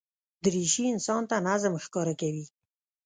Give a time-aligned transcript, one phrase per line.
[0.43, 2.45] دریشي انسان ته نظم ښکاره کوي.